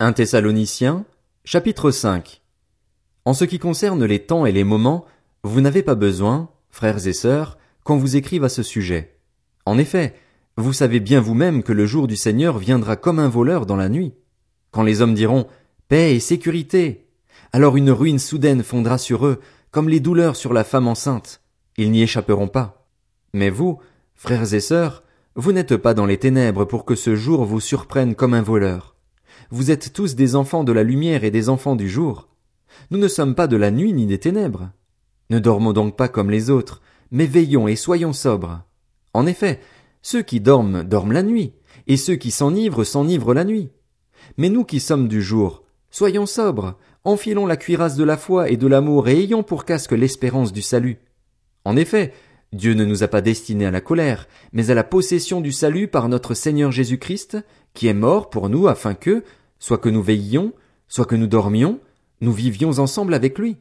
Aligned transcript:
1 0.00 0.12
Thessaloniciens, 0.12 1.04
chapitre 1.44 1.90
5 1.90 2.40
En 3.24 3.34
ce 3.34 3.44
qui 3.44 3.58
concerne 3.58 4.04
les 4.04 4.20
temps 4.20 4.46
et 4.46 4.52
les 4.52 4.62
moments, 4.62 5.04
vous 5.42 5.60
n'avez 5.60 5.82
pas 5.82 5.96
besoin, 5.96 6.50
frères 6.70 7.08
et 7.08 7.12
sœurs, 7.12 7.58
qu'on 7.82 7.96
vous 7.96 8.14
écrive 8.14 8.44
à 8.44 8.48
ce 8.48 8.62
sujet. 8.62 9.18
En 9.66 9.76
effet, 9.76 10.14
vous 10.56 10.72
savez 10.72 11.00
bien 11.00 11.20
vous-même 11.20 11.64
que 11.64 11.72
le 11.72 11.84
jour 11.84 12.06
du 12.06 12.14
Seigneur 12.14 12.58
viendra 12.58 12.94
comme 12.94 13.18
un 13.18 13.28
voleur 13.28 13.66
dans 13.66 13.74
la 13.74 13.88
nuit. 13.88 14.14
Quand 14.70 14.84
les 14.84 15.02
hommes 15.02 15.14
diront 15.14 15.48
paix 15.88 16.14
et 16.14 16.20
sécurité, 16.20 17.08
alors 17.52 17.76
une 17.76 17.90
ruine 17.90 18.20
soudaine 18.20 18.62
fondra 18.62 18.98
sur 18.98 19.26
eux, 19.26 19.40
comme 19.72 19.88
les 19.88 19.98
douleurs 19.98 20.36
sur 20.36 20.52
la 20.52 20.62
femme 20.62 20.86
enceinte. 20.86 21.40
Ils 21.76 21.90
n'y 21.90 22.02
échapperont 22.02 22.46
pas. 22.46 22.86
Mais 23.32 23.50
vous, 23.50 23.80
frères 24.14 24.54
et 24.54 24.60
sœurs, 24.60 25.02
vous 25.34 25.50
n'êtes 25.50 25.76
pas 25.76 25.92
dans 25.92 26.06
les 26.06 26.18
ténèbres 26.18 26.66
pour 26.66 26.84
que 26.84 26.94
ce 26.94 27.16
jour 27.16 27.44
vous 27.44 27.58
surprenne 27.58 28.14
comme 28.14 28.34
un 28.34 28.42
voleur. 28.42 28.94
Vous 29.50 29.70
êtes 29.70 29.92
tous 29.92 30.14
des 30.14 30.34
enfants 30.36 30.64
de 30.64 30.72
la 30.72 30.82
lumière 30.82 31.24
et 31.24 31.30
des 31.30 31.48
enfants 31.48 31.76
du 31.76 31.88
jour. 31.88 32.28
Nous 32.90 32.98
ne 32.98 33.08
sommes 33.08 33.34
pas 33.34 33.46
de 33.46 33.56
la 33.56 33.70
nuit 33.70 33.92
ni 33.92 34.06
des 34.06 34.18
ténèbres. 34.18 34.70
Ne 35.30 35.38
dormons 35.38 35.72
donc 35.72 35.96
pas 35.96 36.08
comme 36.08 36.30
les 36.30 36.50
autres, 36.50 36.80
mais 37.10 37.26
veillons 37.26 37.68
et 37.68 37.76
soyons 37.76 38.12
sobres. 38.12 38.62
En 39.14 39.26
effet, 39.26 39.60
ceux 40.02 40.22
qui 40.22 40.40
dorment 40.40 40.84
dorment 40.84 41.12
la 41.12 41.22
nuit, 41.22 41.54
et 41.86 41.96
ceux 41.96 42.16
qui 42.16 42.30
s'enivrent 42.30 42.84
s'enivrent 42.84 43.34
la 43.34 43.44
nuit. 43.44 43.70
Mais 44.36 44.48
nous 44.48 44.64
qui 44.64 44.80
sommes 44.80 45.08
du 45.08 45.22
jour, 45.22 45.64
soyons 45.90 46.26
sobres, 46.26 46.78
enfilons 47.04 47.46
la 47.46 47.56
cuirasse 47.56 47.96
de 47.96 48.04
la 48.04 48.16
foi 48.16 48.50
et 48.50 48.56
de 48.56 48.66
l'amour 48.66 49.08
et 49.08 49.18
ayons 49.18 49.42
pour 49.42 49.64
casque 49.64 49.92
l'espérance 49.92 50.52
du 50.52 50.62
salut. 50.62 50.98
En 51.64 51.76
effet, 51.76 52.12
Dieu 52.52 52.72
ne 52.72 52.84
nous 52.84 53.02
a 53.02 53.08
pas 53.08 53.20
destinés 53.20 53.66
à 53.66 53.70
la 53.70 53.82
colère, 53.82 54.26
mais 54.52 54.70
à 54.70 54.74
la 54.74 54.84
possession 54.84 55.40
du 55.40 55.52
salut 55.52 55.86
par 55.86 56.08
notre 56.08 56.32
Seigneur 56.32 56.72
Jésus 56.72 56.98
Christ, 56.98 57.36
qui 57.74 57.88
est 57.88 57.94
mort 57.94 58.30
pour 58.30 58.48
nous 58.48 58.68
afin 58.68 58.94
que, 58.94 59.22
soit 59.58 59.78
que 59.78 59.90
nous 59.90 60.02
veillions, 60.02 60.52
soit 60.88 61.04
que 61.04 61.14
nous 61.14 61.26
dormions, 61.26 61.78
nous 62.20 62.32
vivions 62.32 62.78
ensemble 62.78 63.12
avec 63.12 63.38
lui. 63.38 63.56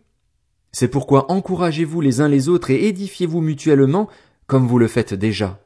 C'est 0.71 0.87
pourquoi 0.87 1.31
encouragez-vous 1.31 1.99
les 1.99 2.21
uns 2.21 2.29
les 2.29 2.49
autres 2.49 2.69
et 2.69 2.87
édifiez-vous 2.87 3.41
mutuellement, 3.41 4.07
comme 4.47 4.67
vous 4.67 4.79
le 4.79 4.87
faites 4.87 5.13
déjà. 5.13 5.59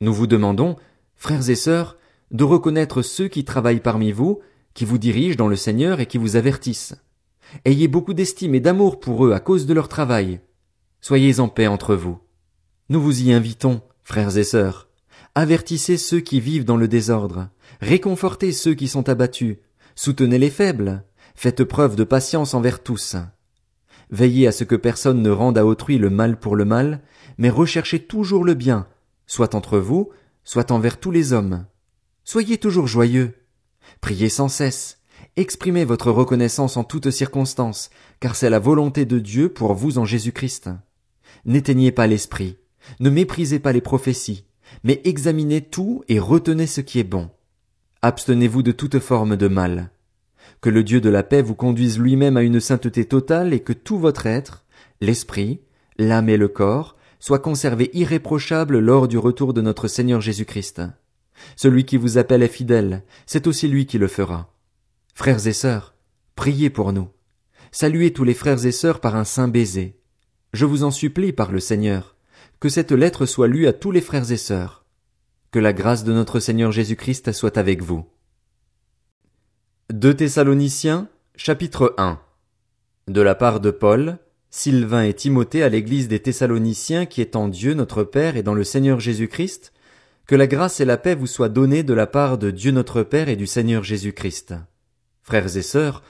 Nous 0.00 0.12
vous 0.12 0.26
demandons, 0.26 0.76
frères 1.14 1.48
et 1.48 1.54
sœurs, 1.54 1.96
de 2.32 2.44
reconnaître 2.44 3.02
ceux 3.02 3.28
qui 3.28 3.44
travaillent 3.44 3.80
parmi 3.80 4.10
vous, 4.10 4.40
qui 4.74 4.84
vous 4.84 4.98
dirigent 4.98 5.36
dans 5.36 5.48
le 5.48 5.56
Seigneur 5.56 6.00
et 6.00 6.06
qui 6.06 6.18
vous 6.18 6.34
avertissent. 6.34 6.96
Ayez 7.64 7.86
beaucoup 7.86 8.14
d'estime 8.14 8.54
et 8.54 8.60
d'amour 8.60 8.98
pour 8.98 9.26
eux 9.26 9.32
à 9.32 9.40
cause 9.40 9.66
de 9.66 9.74
leur 9.74 9.88
travail. 9.88 10.40
Soyez 11.00 11.38
en 11.38 11.48
paix 11.48 11.66
entre 11.66 11.94
vous. 11.94 12.18
Nous 12.88 13.00
vous 13.00 13.22
y 13.22 13.32
invitons, 13.32 13.80
frères 14.02 14.36
et 14.36 14.44
sœurs. 14.44 14.88
Avertissez 15.34 15.96
ceux 15.96 16.20
qui 16.20 16.40
vivent 16.40 16.64
dans 16.64 16.76
le 16.76 16.88
désordre. 16.88 17.48
Réconfortez 17.80 18.52
ceux 18.52 18.74
qui 18.74 18.88
sont 18.88 19.08
abattus. 19.08 19.56
Soutenez 19.94 20.38
les 20.38 20.50
faibles. 20.50 21.04
Faites 21.34 21.64
preuve 21.64 21.96
de 21.96 22.04
patience 22.04 22.54
envers 22.54 22.82
tous. 22.82 23.16
Veillez 24.10 24.46
à 24.46 24.52
ce 24.52 24.64
que 24.64 24.74
personne 24.74 25.22
ne 25.22 25.30
rende 25.30 25.56
à 25.56 25.64
autrui 25.64 25.96
le 25.96 26.10
mal 26.10 26.38
pour 26.38 26.54
le 26.54 26.66
mal, 26.66 27.00
mais 27.38 27.48
recherchez 27.48 28.00
toujours 28.00 28.44
le 28.44 28.54
bien, 28.54 28.86
soit 29.26 29.54
entre 29.54 29.78
vous, 29.78 30.10
soit 30.44 30.70
envers 30.70 31.00
tous 31.00 31.10
les 31.10 31.32
hommes. 31.32 31.64
Soyez 32.24 32.58
toujours 32.58 32.86
joyeux. 32.86 33.34
Priez 34.00 34.28
sans 34.28 34.48
cesse. 34.48 34.98
Exprimez 35.36 35.86
votre 35.86 36.10
reconnaissance 36.10 36.76
en 36.76 36.84
toutes 36.84 37.10
circonstances, 37.10 37.88
car 38.20 38.36
c'est 38.36 38.50
la 38.50 38.58
volonté 38.58 39.06
de 39.06 39.18
Dieu 39.18 39.48
pour 39.48 39.72
vous 39.72 39.96
en 39.96 40.04
Jésus 40.04 40.32
Christ. 40.32 40.68
N'éteignez 41.46 41.90
pas 41.90 42.06
l'esprit. 42.06 42.58
Ne 43.00 43.10
méprisez 43.10 43.58
pas 43.58 43.72
les 43.72 43.80
prophéties, 43.80 44.44
mais 44.84 45.00
examinez 45.04 45.60
tout 45.60 46.02
et 46.08 46.18
retenez 46.18 46.66
ce 46.66 46.80
qui 46.80 46.98
est 46.98 47.04
bon. 47.04 47.30
Abstenez-vous 48.02 48.62
de 48.62 48.72
toute 48.72 48.98
forme 48.98 49.36
de 49.36 49.48
mal. 49.48 49.90
Que 50.60 50.70
le 50.70 50.82
Dieu 50.84 51.00
de 51.00 51.08
la 51.08 51.22
paix 51.22 51.42
vous 51.42 51.54
conduise 51.54 51.98
lui-même 51.98 52.36
à 52.36 52.42
une 52.42 52.60
sainteté 52.60 53.04
totale 53.04 53.52
et 53.52 53.60
que 53.60 53.72
tout 53.72 53.98
votre 53.98 54.26
être, 54.26 54.64
l'esprit, 55.00 55.60
l'âme 55.98 56.28
et 56.28 56.36
le 56.36 56.48
corps, 56.48 56.96
soit 57.18 57.38
conservé 57.38 57.90
irréprochable 57.92 58.78
lors 58.78 59.06
du 59.06 59.18
retour 59.18 59.54
de 59.54 59.60
notre 59.60 59.86
Seigneur 59.86 60.20
Jésus-Christ. 60.20 60.82
Celui 61.56 61.84
qui 61.84 61.96
vous 61.96 62.18
appelle 62.18 62.42
est 62.42 62.48
fidèle, 62.48 63.04
c'est 63.26 63.46
aussi 63.46 63.68
lui 63.68 63.86
qui 63.86 63.98
le 63.98 64.08
fera. 64.08 64.52
Frères 65.14 65.46
et 65.46 65.52
sœurs, 65.52 65.94
priez 66.36 66.70
pour 66.70 66.92
nous. 66.92 67.08
Saluez 67.70 68.12
tous 68.12 68.24
les 68.24 68.34
frères 68.34 68.66
et 68.66 68.72
sœurs 68.72 69.00
par 69.00 69.16
un 69.16 69.24
saint 69.24 69.48
baiser. 69.48 69.98
Je 70.52 70.66
vous 70.66 70.84
en 70.84 70.90
supplie 70.90 71.32
par 71.32 71.52
le 71.52 71.60
Seigneur, 71.60 72.11
que 72.60 72.68
cette 72.68 72.92
lettre 72.92 73.26
soit 73.26 73.48
lue 73.48 73.66
à 73.66 73.72
tous 73.72 73.90
les 73.90 74.00
frères 74.00 74.30
et 74.30 74.36
sœurs. 74.36 74.84
Que 75.50 75.58
la 75.58 75.72
grâce 75.72 76.04
de 76.04 76.12
notre 76.12 76.40
Seigneur 76.40 76.72
Jésus-Christ 76.72 77.32
soit 77.32 77.58
avec 77.58 77.82
vous. 77.82 78.06
2 79.92 80.14
Thessaloniciens, 80.14 81.08
chapitre 81.36 81.94
1 81.98 82.18
De 83.08 83.20
la 83.20 83.34
part 83.34 83.60
de 83.60 83.70
Paul, 83.70 84.18
Sylvain 84.50 85.02
et 85.02 85.14
Timothée 85.14 85.62
à 85.62 85.68
l'église 85.68 86.08
des 86.08 86.20
Thessaloniciens 86.20 87.06
qui 87.06 87.20
est 87.20 87.36
en 87.36 87.48
Dieu 87.48 87.74
notre 87.74 88.04
Père 88.04 88.36
et 88.36 88.42
dans 88.42 88.54
le 88.54 88.64
Seigneur 88.64 89.00
Jésus-Christ, 89.00 89.72
que 90.26 90.34
la 90.34 90.46
grâce 90.46 90.80
et 90.80 90.84
la 90.84 90.96
paix 90.96 91.14
vous 91.14 91.26
soient 91.26 91.48
données 91.48 91.82
de 91.82 91.94
la 91.94 92.06
part 92.06 92.38
de 92.38 92.50
Dieu 92.50 92.70
notre 92.70 93.02
Père 93.02 93.28
et 93.28 93.36
du 93.36 93.46
Seigneur 93.46 93.82
Jésus-Christ. 93.82 94.54
Frères 95.22 95.56
et 95.56 95.62
sœurs, 95.62 96.02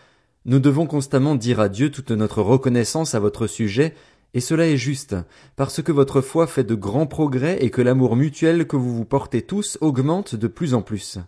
nous 0.45 0.59
devons 0.59 0.87
constamment 0.87 1.35
dire 1.35 1.61
à 1.61 1.69
Dieu 1.69 1.91
toute 1.91 2.11
notre 2.11 2.43
reconnaissance 2.43 3.15
à 3.15 3.21
votre 3.21 3.47
sujet 3.47 3.95
et 4.35 4.41
cela 4.41 4.67
est 4.67 4.77
juste, 4.77 5.15
parce 5.57 5.83
que 5.83 5.93
votre 5.93 6.21
foi 6.21 6.47
fait 6.47 6.65
de 6.65 6.75
grands 6.75 7.07
progrès 7.07 7.59
et 7.61 7.71
que 7.71 7.83
l'amour 7.83 8.17
mutuel 8.17 8.67
que 8.67 8.77
vous 8.77 8.95
vous 8.95 9.05
portez 9.05 9.43
tous 9.43 9.77
augmente 9.81 10.35
de 10.35 10.47
plus 10.47 10.75
en 10.75 10.83
plus. 10.83 11.19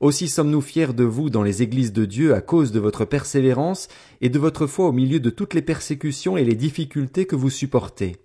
Aussi 0.00 0.28
sommes-nous 0.28 0.60
fiers 0.60 0.94
de 0.94 1.04
vous 1.04 1.30
dans 1.30 1.42
les 1.42 1.62
églises 1.62 1.92
de 1.92 2.04
Dieu 2.04 2.34
à 2.34 2.40
cause 2.40 2.72
de 2.72 2.80
votre 2.80 3.04
persévérance 3.04 3.88
et 4.20 4.28
de 4.28 4.38
votre 4.38 4.66
foi 4.66 4.86
au 4.86 4.92
milieu 4.92 5.20
de 5.20 5.30
toutes 5.30 5.54
les 5.54 5.62
persécutions 5.62 6.36
et 6.36 6.44
les 6.44 6.54
difficultés 6.54 7.26
que 7.26 7.36
vous 7.36 7.50
supportez. 7.50 8.16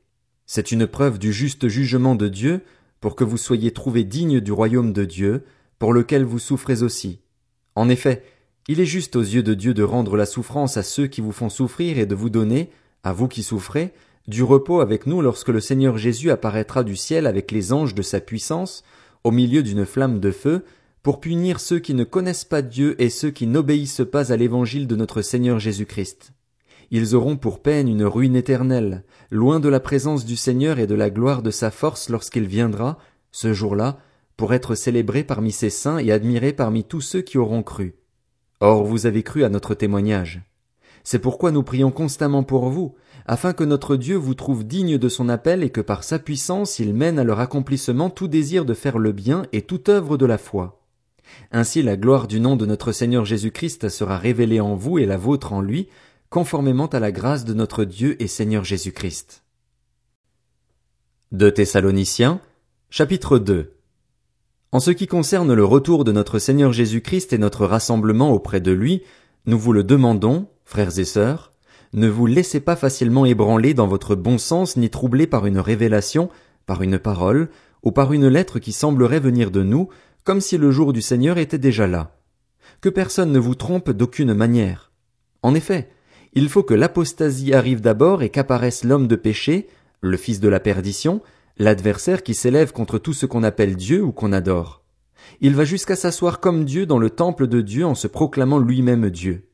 C'est 0.45 0.72
une 0.72 0.88
preuve 0.88 1.19
du 1.19 1.34
juste 1.34 1.68
jugement 1.68 2.16
de 2.16 2.29
Dieu, 2.29 2.62
pour 3.01 3.16
que 3.16 3.24
vous 3.24 3.38
soyez 3.38 3.72
trouvés 3.72 4.06
dignes 4.06 4.39
du 4.39 4.51
royaume 4.51 4.94
de 4.94 5.06
Dieu, 5.06 5.44
pour 5.79 5.94
lequel 5.94 6.24
vous 6.24 6.39
souffrez 6.39 6.81
aussi. 6.81 7.19
En 7.75 7.89
effet, 7.89 8.24
il 8.68 8.79
est 8.79 8.85
juste 8.85 9.16
aux 9.16 9.22
yeux 9.22 9.44
de 9.44 9.53
Dieu 9.53 9.74
de 9.74 9.84
rendre 9.84 10.16
la 10.16 10.25
souffrance 10.25 10.78
à 10.78 10.84
ceux 10.84 11.07
qui 11.07 11.22
vous 11.22 11.31
font 11.31 11.50
souffrir 11.50 12.00
et 12.00 12.06
de 12.06 12.16
vous 12.16 12.29
donner, 12.29 12.69
à 13.07 13.13
vous 13.13 13.29
qui 13.29 13.41
souffrez, 13.41 13.94
du 14.28 14.44
repos 14.44 14.81
avec 14.81 15.07
nous 15.07 15.22
lorsque 15.22 15.47
le 15.47 15.62
Seigneur 15.62 15.97
Jésus 15.97 16.29
apparaîtra 16.29 16.84
du 16.84 16.97
ciel 16.97 17.25
avec 17.25 17.51
les 17.51 17.72
anges 17.72 17.95
de 17.95 18.01
sa 18.01 18.19
puissance, 18.19 18.84
au 19.23 19.31
milieu 19.31 19.63
d'une 19.63 19.85
flamme 19.85 20.19
de 20.19 20.31
feu, 20.31 20.66
pour 21.03 21.22
punir 21.22 21.62
ceux 21.62 21.79
qui 21.79 21.94
ne 21.94 22.03
connaissent 22.03 22.44
pas 22.44 22.62
Dieu 22.62 23.01
et 23.01 23.09
ceux 23.09 23.31
qui 23.31 23.47
n'obéissent 23.47 24.06
pas 24.12 24.34
à 24.34 24.35
l'évangile 24.35 24.88
de 24.88 24.97
notre 24.97 25.22
Seigneur 25.22 25.57
Jésus-Christ. 25.57 26.34
Ils 26.91 27.16
auront 27.16 27.38
pour 27.38 27.62
peine 27.62 27.88
une 27.88 28.03
ruine 28.03 28.35
éternelle, 28.35 29.06
loin 29.31 29.62
de 29.62 29.69
la 29.69 29.79
présence 29.79 30.25
du 30.25 30.35
Seigneur 30.35 30.78
et 30.78 30.88
de 30.88 30.95
la 30.95 31.09
gloire 31.09 31.41
de 31.41 31.51
sa 31.51 31.72
force 31.72 32.09
lorsqu'il 32.09 32.45
viendra, 32.45 32.97
ce 33.31 33.53
jour-là, 33.53 34.00
pour 34.35 34.53
être 34.53 34.75
célébré 34.75 35.24
parmi 35.24 35.53
ses 35.53 35.69
saints 35.69 36.00
et 36.00 36.12
admiré 36.12 36.51
parmi 36.51 36.84
tous 36.84 37.01
ceux 37.01 37.22
qui 37.22 37.38
auront 37.38 37.63
cru. 37.63 37.95
Or 38.59 38.84
vous 38.84 39.06
avez 39.06 39.24
cru 39.24 39.45
à 39.45 39.50
notre 39.50 39.75
témoignage. 39.75 40.41
C'est 41.09 41.19
pourquoi 41.19 41.51
nous 41.53 41.63
prions 41.63 41.90
constamment 41.90 42.44
pour 42.44 42.68
vous, 42.68 42.94
afin 43.28 43.53
que 43.53 43.63
notre 43.63 43.95
Dieu 43.95 44.18
vous 44.18 44.34
trouve 44.34 44.68
digne 44.68 44.97
de 44.97 45.07
son 45.07 45.29
appel 45.29 45.63
et 45.63 45.69
que 45.69 45.79
par 45.79 46.03
sa 46.03 46.19
puissance 46.19 46.79
il 46.79 46.94
mène 46.94 47.18
à 47.18 47.23
leur 47.23 47.40
accomplissement 47.40 48.09
tout 48.09 48.28
désir 48.28 48.66
de 48.66 48.73
faire 48.73 48.97
le 48.97 49.13
bien 49.13 49.45
et 49.53 49.62
toute 49.62 49.88
œuvre 49.88 50.18
de 50.18 50.25
la 50.25 50.38
foi. 50.38 50.81
Ainsi 51.53 51.81
la 51.81 51.95
gloire 51.95 52.28
du 52.28 52.41
nom 52.41 52.57
de 52.57 52.66
notre 52.66 52.91
Seigneur 52.91 53.23
Jésus-Christ 53.23 53.88
sera 53.88 54.18
révélée 54.18 54.59
en 54.59 54.75
vous 54.75 54.97
et 54.97 55.06
la 55.06 55.16
vôtre 55.16 55.53
en 55.53 55.62
lui, 55.62 55.88
conformément 56.29 56.88
à 56.88 57.00
la 57.00 57.13
grâce 57.13 57.45
de 57.45 57.53
notre 57.53 57.85
Dieu 57.85 58.22
et 58.22 58.28
Seigneur 58.28 58.66
Jésus-Christ. 58.66 59.45
De 61.31 61.50
Thessaloniciens, 61.50 62.41
chapitre 62.89 63.39
2 63.39 63.72
En 64.74 64.81
ce 64.81 64.91
qui 64.91 65.07
concerne 65.07 65.53
le 65.53 65.63
retour 65.63 66.03
de 66.03 66.12
notre 66.12 66.38
Seigneur 66.38 66.74
Jésus-Christ 66.74 67.31
et 67.31 67.38
notre 67.38 67.66
rassemblement 67.66 68.34
auprès 68.34 68.59
de 68.59 68.74
lui, 68.74 69.03
nous 69.45 69.57
vous 69.57 69.71
le 69.71 69.86
demandons, 69.86 70.50
frères 70.67 70.99
et 70.99 71.05
sœurs, 71.05 71.53
ne 71.93 72.09
vous 72.09 72.25
laissez 72.25 72.59
pas 72.59 72.75
facilement 72.75 73.25
ébranler 73.25 73.73
dans 73.73 73.87
votre 73.87 74.15
bon 74.15 74.37
sens 74.37 74.75
ni 74.75 74.89
troubler 74.89 75.25
par 75.25 75.45
une 75.45 75.59
révélation, 75.59 76.29
par 76.65 76.81
une 76.81 76.99
parole, 76.99 77.47
ou 77.83 77.93
par 77.93 78.11
une 78.11 78.27
lettre 78.27 78.59
qui 78.59 78.73
semblerait 78.73 79.21
venir 79.21 79.49
de 79.49 79.63
nous, 79.63 79.87
comme 80.25 80.41
si 80.41 80.57
le 80.57 80.69
jour 80.69 80.91
du 80.91 81.01
Seigneur 81.01 81.37
était 81.37 81.57
déjà 81.57 81.87
là. 81.87 82.19
Que 82.81 82.89
personne 82.89 83.31
ne 83.31 83.39
vous 83.39 83.55
trompe 83.55 83.91
d'aucune 83.91 84.33
manière. 84.33 84.91
En 85.41 85.55
effet, 85.55 85.87
il 86.33 86.49
faut 86.49 86.63
que 86.63 86.73
l'apostasie 86.73 87.53
arrive 87.53 87.79
d'abord 87.79 88.21
et 88.21 88.29
qu'apparaisse 88.29 88.83
l'homme 88.83 89.07
de 89.07 89.15
péché, 89.15 89.69
le 90.01 90.17
fils 90.17 90.41
de 90.41 90.49
la 90.49 90.59
perdition, 90.59 91.21
l'adversaire 91.57 92.23
qui 92.23 92.33
s'élève 92.33 92.73
contre 92.73 92.99
tout 92.99 93.13
ce 93.13 93.25
qu'on 93.25 93.43
appelle 93.43 93.77
Dieu 93.77 94.03
ou 94.03 94.11
qu'on 94.11 94.33
adore. 94.33 94.83
Il 95.39 95.55
va 95.55 95.63
jusqu'à 95.63 95.95
s'asseoir 95.95 96.41
comme 96.41 96.65
Dieu 96.65 96.85
dans 96.85 96.99
le 96.99 97.09
temple 97.09 97.47
de 97.47 97.61
Dieu 97.61 97.85
en 97.85 97.95
se 97.95 98.07
proclamant 98.07 98.59
lui-même 98.59 99.09
Dieu. 99.09 99.47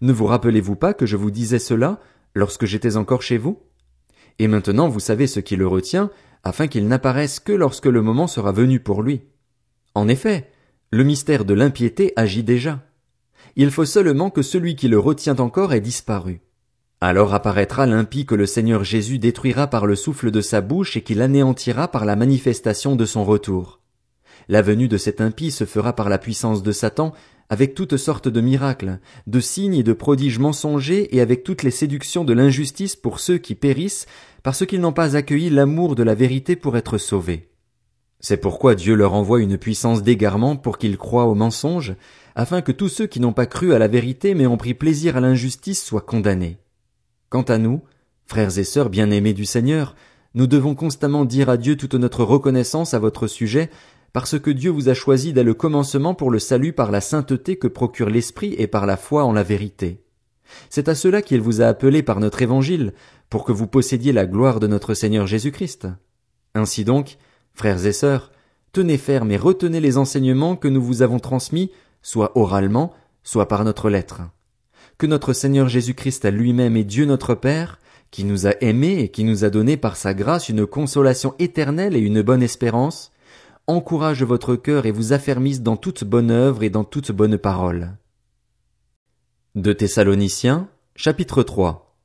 Ne 0.00 0.12
vous 0.12 0.26
rappelez-vous 0.26 0.76
pas 0.76 0.94
que 0.94 1.06
je 1.06 1.16
vous 1.16 1.30
disais 1.30 1.58
cela 1.58 2.00
lorsque 2.34 2.66
j'étais 2.66 2.96
encore 2.96 3.22
chez 3.22 3.38
vous? 3.38 3.60
Et 4.38 4.48
maintenant 4.48 4.88
vous 4.88 5.00
savez 5.00 5.26
ce 5.26 5.40
qui 5.40 5.56
le 5.56 5.66
retient, 5.66 6.10
afin 6.42 6.66
qu'il 6.66 6.88
n'apparaisse 6.88 7.40
que 7.40 7.52
lorsque 7.52 7.86
le 7.86 8.02
moment 8.02 8.26
sera 8.26 8.52
venu 8.52 8.80
pour 8.80 9.02
lui. 9.02 9.22
En 9.94 10.08
effet, 10.08 10.50
le 10.90 11.04
mystère 11.04 11.44
de 11.44 11.54
l'impiété 11.54 12.12
agit 12.16 12.42
déjà. 12.42 12.82
il 13.56 13.70
faut 13.70 13.84
seulement 13.84 14.30
que 14.30 14.42
celui 14.42 14.76
qui 14.76 14.88
le 14.88 14.98
retient 14.98 15.36
encore 15.36 15.72
ait 15.72 15.80
disparu. 15.80 16.40
Alors 17.00 17.34
apparaîtra 17.34 17.86
l'impie 17.86 18.26
que 18.26 18.34
le 18.34 18.46
Seigneur 18.46 18.82
Jésus 18.82 19.18
détruira 19.18 19.66
par 19.66 19.86
le 19.86 19.94
souffle 19.94 20.30
de 20.30 20.40
sa 20.40 20.60
bouche 20.60 20.96
et 20.96 21.02
qu'il 21.02 21.20
anéantira 21.20 21.88
par 21.88 22.04
la 22.04 22.16
manifestation 22.16 22.96
de 22.96 23.04
son 23.04 23.24
retour. 23.24 23.80
La 24.48 24.62
venue 24.62 24.88
de 24.88 24.96
cet 24.96 25.20
impie 25.20 25.50
se 25.50 25.64
fera 25.64 25.94
par 25.94 26.08
la 26.08 26.18
puissance 26.18 26.62
de 26.62 26.72
Satan, 26.72 27.12
avec 27.48 27.74
toutes 27.74 27.96
sortes 27.96 28.28
de 28.28 28.40
miracles, 28.40 28.98
de 29.26 29.40
signes 29.40 29.74
et 29.74 29.82
de 29.82 29.92
prodiges 29.92 30.38
mensongers 30.38 31.14
et 31.14 31.20
avec 31.20 31.44
toutes 31.44 31.62
les 31.62 31.70
séductions 31.70 32.24
de 32.24 32.32
l'injustice 32.32 32.96
pour 32.96 33.20
ceux 33.20 33.38
qui 33.38 33.54
périssent 33.54 34.06
parce 34.42 34.66
qu'ils 34.66 34.80
n'ont 34.80 34.92
pas 34.92 35.16
accueilli 35.16 35.50
l'amour 35.50 35.94
de 35.94 36.02
la 36.02 36.14
vérité 36.14 36.56
pour 36.56 36.76
être 36.76 36.98
sauvés. 36.98 37.50
C'est 38.20 38.38
pourquoi 38.38 38.74
Dieu 38.74 38.94
leur 38.94 39.12
envoie 39.12 39.40
une 39.40 39.58
puissance 39.58 40.02
d'égarement 40.02 40.56
pour 40.56 40.78
qu'ils 40.78 40.96
croient 40.96 41.26
au 41.26 41.34
mensonge, 41.34 41.94
afin 42.34 42.62
que 42.62 42.72
tous 42.72 42.88
ceux 42.88 43.06
qui 43.06 43.20
n'ont 43.20 43.34
pas 43.34 43.46
cru 43.46 43.74
à 43.74 43.78
la 43.78 43.88
vérité 43.88 44.34
mais 44.34 44.46
ont 44.46 44.56
pris 44.56 44.74
plaisir 44.74 45.16
à 45.16 45.20
l'injustice 45.20 45.84
soient 45.84 46.00
condamnés. 46.00 46.58
Quant 47.28 47.42
à 47.42 47.58
nous, 47.58 47.82
frères 48.26 48.58
et 48.58 48.64
sœurs 48.64 48.88
bien-aimés 48.88 49.34
du 49.34 49.44
Seigneur, 49.44 49.94
nous 50.34 50.46
devons 50.46 50.74
constamment 50.74 51.24
dire 51.24 51.48
à 51.48 51.56
Dieu 51.56 51.76
toute 51.76 51.94
notre 51.94 52.24
reconnaissance 52.24 52.94
à 52.94 52.98
votre 52.98 53.26
sujet, 53.26 53.70
parce 54.14 54.38
que 54.38 54.50
Dieu 54.50 54.70
vous 54.70 54.88
a 54.88 54.94
choisi 54.94 55.32
dès 55.32 55.42
le 55.42 55.54
commencement 55.54 56.14
pour 56.14 56.30
le 56.30 56.38
salut 56.38 56.72
par 56.72 56.92
la 56.92 57.00
sainteté 57.00 57.56
que 57.56 57.66
procure 57.66 58.08
l'Esprit 58.08 58.54
et 58.56 58.68
par 58.68 58.86
la 58.86 58.96
foi 58.96 59.24
en 59.24 59.32
la 59.32 59.42
vérité. 59.42 60.04
C'est 60.70 60.88
à 60.88 60.94
cela 60.94 61.20
qu'il 61.20 61.40
vous 61.40 61.60
a 61.60 61.66
appelé 61.66 62.04
par 62.04 62.20
notre 62.20 62.40
évangile, 62.40 62.92
pour 63.28 63.44
que 63.44 63.50
vous 63.50 63.66
possédiez 63.66 64.12
la 64.12 64.26
gloire 64.26 64.60
de 64.60 64.68
notre 64.68 64.94
Seigneur 64.94 65.26
Jésus-Christ. 65.26 65.88
Ainsi 66.54 66.84
donc, 66.84 67.18
frères 67.54 67.84
et 67.86 67.92
sœurs, 67.92 68.30
tenez 68.70 68.98
ferme 68.98 69.32
et 69.32 69.36
retenez 69.36 69.80
les 69.80 69.98
enseignements 69.98 70.54
que 70.54 70.68
nous 70.68 70.82
vous 70.82 71.02
avons 71.02 71.18
transmis, 71.18 71.72
soit 72.00 72.30
oralement, 72.38 72.92
soit 73.24 73.48
par 73.48 73.64
notre 73.64 73.90
lettre. 73.90 74.22
Que 74.96 75.06
notre 75.06 75.32
Seigneur 75.32 75.68
Jésus-Christ 75.68 76.30
lui-même 76.30 76.76
et 76.76 76.84
Dieu 76.84 77.04
notre 77.04 77.34
Père, 77.34 77.80
qui 78.12 78.22
nous 78.22 78.46
a 78.46 78.52
aimés 78.60 79.00
et 79.00 79.08
qui 79.08 79.24
nous 79.24 79.44
a 79.44 79.50
donné 79.50 79.76
par 79.76 79.96
sa 79.96 80.14
grâce 80.14 80.48
une 80.48 80.66
consolation 80.66 81.34
éternelle 81.40 81.96
et 81.96 82.00
une 82.00 82.22
bonne 82.22 82.44
espérance, 82.44 83.10
encourage 83.66 84.22
votre 84.22 84.56
cœur 84.56 84.86
et 84.86 84.90
vous 84.90 85.12
affermisse 85.12 85.62
dans 85.62 85.76
toute 85.76 86.04
bonne 86.04 86.30
œuvre 86.30 86.62
et 86.62 86.70
dans 86.70 86.84
toute 86.84 87.12
bonne 87.12 87.38
parole. 87.38 87.96
De 89.54 89.72
Thessaloniciens, 89.72 90.68
chapitre 90.96 91.42
3. 91.42 91.96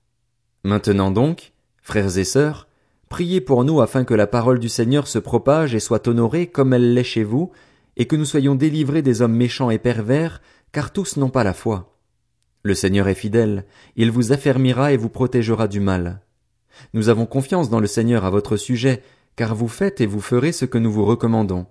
Maintenant 0.64 1.12
donc, 1.12 1.54
frères 1.82 2.18
et 2.18 2.24
sœurs, 2.24 2.68
priez 3.10 3.42
pour 3.42 3.64
nous 3.64 3.82
afin 3.82 4.04
que 4.04 4.14
la 4.14 4.28
parole 4.28 4.60
du 4.60 4.70
Seigneur 4.70 5.08
se 5.08 5.20
propage 5.20 5.76
et 5.76 5.80
soit 5.80 6.08
honorée 6.08 6.48
comme 6.48 6.74
elle 6.74 6.94
l'est 6.94 7.04
chez 7.04 7.24
vous, 7.24 7.52
et 7.98 8.06
que 8.06 8.16
nous 8.16 8.26
soyons 8.26 8.56
délivrés 8.56 9.02
des 9.02 9.22
hommes 9.22 9.36
méchants 9.36 9.70
et 9.70 9.80
pervers, 9.80 10.42
car 10.72 10.94
tous 10.94 11.18
n'ont 11.18 11.30
pas 11.30 11.44
la 11.44 11.54
foi. 11.54 11.98
Le 12.64 12.74
Seigneur 12.74 13.08
est 13.08 13.16
fidèle, 13.16 13.66
il 13.96 14.12
vous 14.12 14.32
affermira 14.32 14.94
et 14.94 14.98
vous 14.98 15.10
protégera 15.10 15.68
du 15.68 15.80
mal. 15.80 16.22
Nous 16.94 17.10
avons 17.10 17.26
confiance 17.26 17.70
dans 17.70 17.80
le 17.80 17.88
Seigneur 17.88 18.24
à 18.24 18.30
votre 18.30 18.56
sujet, 18.56 19.02
car 19.40 19.56
vous 19.56 19.70
faites 19.70 20.02
et 20.02 20.06
vous 20.06 20.20
ferez 20.20 20.52
ce 20.52 20.66
que 20.66 20.78
nous 20.78 20.92
vous 20.92 21.06
recommandons. 21.06 21.66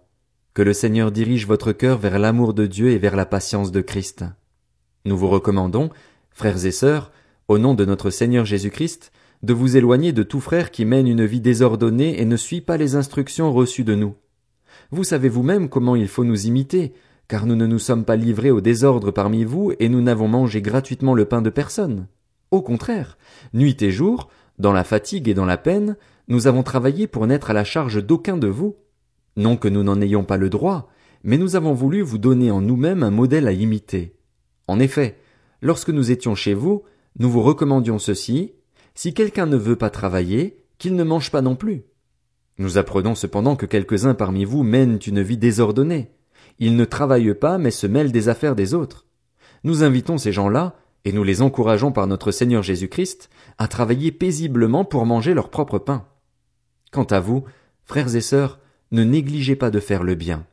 Que 0.55 0.63
le 0.63 0.73
Seigneur 0.73 1.13
dirige 1.13 1.47
votre 1.47 1.73
cœur 1.73 1.99
vers 1.99 2.19
l'amour 2.19 2.55
de 2.55 2.65
Dieu 2.65 2.93
et 2.93 2.97
vers 2.97 3.15
la 3.15 3.27
patience 3.27 3.73
de 3.73 3.83
Christ. 3.83 4.25
Nous 5.05 5.19
vous 5.19 5.29
recommandons, 5.29 5.91
frères 6.31 6.65
et 6.65 6.71
sœurs, 6.71 7.13
au 7.47 7.59
nom 7.59 7.75
de 7.75 7.85
notre 7.85 8.09
Seigneur 8.09 8.47
Jésus-Christ, 8.47 9.13
de 9.43 9.53
vous 9.53 9.77
éloigner 9.77 10.13
de 10.13 10.23
tout 10.23 10.41
frère 10.41 10.71
qui 10.71 10.87
mène 10.87 11.07
une 11.07 11.27
vie 11.27 11.43
désordonnée 11.43 12.19
et 12.19 12.25
ne 12.25 12.39
suit 12.39 12.63
pas 12.63 12.79
les 12.79 12.95
instructions 12.95 13.53
reçues 13.53 13.85
de 13.85 13.95
nous. 13.95 14.15
Vous 14.91 15.05
savez 15.05 15.29
vous-même 15.29 15.69
comment 15.69 15.95
il 15.95 16.09
faut 16.09 16.25
nous 16.25 16.47
imiter, 16.47 16.95
car 17.29 17.45
nous 17.45 17.55
ne 17.55 17.67
nous 17.67 17.79
sommes 17.79 18.07
pas 18.07 18.17
livrés 18.17 18.51
au 18.51 18.63
désordre 18.63 19.11
parmi 19.11 19.45
vous 19.45 19.75
et 19.79 19.91
nous 19.91 20.01
n'avons 20.01 20.29
mangé 20.29 20.63
gratuitement 20.63 21.13
le 21.13 21.27
pain 21.27 21.43
de 21.43 21.51
personne. 21.51 22.07
Au 22.51 22.63
contraire, 22.63 23.19
nuit 23.53 23.77
et 23.83 23.91
jour, 23.91 24.31
dans 24.59 24.73
la 24.73 24.85
fatigue 24.85 25.29
et 25.29 25.35
dans 25.35 25.45
la 25.45 25.59
peine, 25.59 25.99
nous 26.29 26.47
avons 26.47 26.63
travaillé 26.63 27.07
pour 27.07 27.27
n'être 27.27 27.51
à 27.51 27.55
la 27.55 27.65
charge 27.65 28.05
d'aucun 28.05 28.37
de 28.37 28.49
vous. 28.49 28.77
Non 29.37 29.57
que 29.57 29.69
nous 29.69 29.83
n'en 29.83 30.01
ayons 30.01 30.25
pas 30.25 30.37
le 30.37 30.51
droit, 30.51 30.91
mais 31.25 31.39
nous 31.39 31.57
avons 31.57 31.73
voulu 31.73 32.03
vous 32.03 32.19
donner 32.19 32.51
en 32.51 32.61
nous-mêmes 32.61 33.03
un 33.03 33.11
modèle 33.11 33.49
à 33.49 33.53
imiter. 33.53 34.15
En 34.67 34.79
effet, 34.79 35.19
lorsque 35.63 35.89
nous 35.89 36.11
étions 36.11 36.35
chez 36.35 36.53
vous, 36.53 36.83
nous 37.19 37.31
vous 37.31 37.43
recommandions 37.43 37.99
ceci, 37.99 38.53
si 38.95 39.15
quelqu'un 39.15 39.47
ne 39.47 39.57
veut 39.57 39.77
pas 39.77 39.91
travailler, 39.91 40.65
qu'il 40.77 40.97
ne 40.97 41.05
mange 41.05 41.31
pas 41.31 41.41
non 41.41 41.57
plus. 41.57 41.85
Nous 42.59 42.77
apprenons 42.77 43.15
cependant 43.15 43.57
que 43.57 43.67
quelques-uns 43.67 44.15
parmi 44.15 44.45
vous 44.45 44.63
mènent 44.63 44.99
une 45.07 45.23
vie 45.23 45.39
désordonnée. 45.39 46.11
Ils 46.59 46.77
ne 46.77 46.85
travaillent 46.85 47.35
pas, 47.35 47.57
mais 47.57 47.71
se 47.71 47.87
mêlent 47.87 48.13
des 48.13 48.29
affaires 48.29 48.57
des 48.57 48.75
autres. 48.75 49.07
Nous 49.65 49.83
invitons 49.83 50.19
ces 50.19 50.33
gens-là, 50.33 50.77
et 51.05 51.13
nous 51.13 51.25
les 51.25 51.41
encourageons 51.41 51.93
par 51.93 52.07
notre 52.07 52.33
Seigneur 52.33 52.63
Jésus-Christ, 52.63 53.31
à 53.57 53.69
travailler 53.69 54.13
paisiblement 54.13 54.85
pour 54.85 55.07
manger 55.07 55.33
leur 55.33 55.49
propre 55.49 55.79
pain. 55.79 56.07
Quant 56.93 57.05
à 57.05 57.21
vous, 57.21 57.45
frères 57.85 58.15
et 58.15 58.21
sœurs, 58.21 58.59
ne 58.91 59.05
négligez 59.05 59.57
pas 59.57 59.71
de 59.71 59.81
faire 59.81 60.03
le 60.03 60.15
bien. 60.15 60.47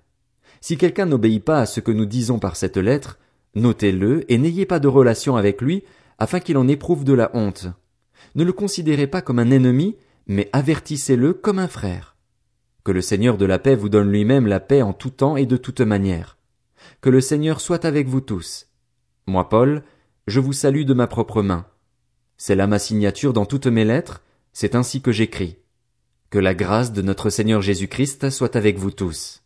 Si 0.62 0.78
quelqu'un 0.78 1.06
n'obéit 1.06 1.44
pas 1.44 1.60
à 1.60 1.66
ce 1.66 1.80
que 1.80 1.92
nous 1.92 2.06
disons 2.06 2.40
par 2.40 2.56
cette 2.56 2.78
lettre, 2.78 3.20
notez-le 3.56 4.30
et 4.32 4.38
n'ayez 4.38 4.66
pas 4.66 4.80
de 4.80 4.88
relation 4.88 5.36
avec 5.36 5.62
lui, 5.62 5.84
afin 6.18 6.40
qu'il 6.40 6.58
en 6.58 6.68
éprouve 6.68 7.04
de 7.04 7.14
la 7.14 7.30
honte. 7.34 7.68
Ne 8.36 8.44
le 8.44 8.54
considérez 8.54 9.08
pas 9.08 9.22
comme 9.22 9.40
un 9.40 9.52
ennemi, 9.52 9.96
mais 10.28 10.50
avertissez-le 10.54 11.34
comme 11.34 11.60
un 11.60 11.68
frère. 11.68 12.16
Que 12.84 12.92
le 12.92 13.02
Seigneur 13.02 13.38
de 13.38 13.46
la 13.46 13.60
paix 13.60 13.76
vous 13.76 13.90
donne 13.90 14.12
lui-même 14.12 14.48
la 14.48 14.60
paix 14.60 14.82
en 14.82 14.94
tout 14.94 15.10
temps 15.10 15.38
et 15.38 15.46
de 15.46 15.58
toute 15.58 15.82
manière. 15.82 16.38
Que 17.02 17.10
le 17.10 17.22
Seigneur 17.22 17.62
soit 17.62 17.86
avec 17.86 18.08
vous 18.08 18.22
tous. 18.22 18.68
Moi, 19.28 19.50
Paul, 19.50 19.84
je 20.28 20.40
vous 20.40 20.54
salue 20.54 20.84
de 20.84 20.94
ma 20.94 21.08
propre 21.08 21.42
main. 21.42 21.66
C'est 22.38 22.56
là 22.56 22.68
ma 22.68 22.80
signature 22.80 23.34
dans 23.34 23.46
toutes 23.46 23.68
mes 23.68 23.86
lettres, 23.86 24.22
c'est 24.54 24.76
ainsi 24.76 25.02
que 25.02 25.12
j'écris. 25.12 25.58
Que 26.36 26.40
la 26.42 26.54
grâce 26.54 26.92
de 26.92 27.02
notre 27.02 27.30
Seigneur 27.30 27.62
Jésus-Christ 27.62 28.30
soit 28.30 28.58
avec 28.58 28.78
vous 28.78 28.92
tous. 28.92 29.45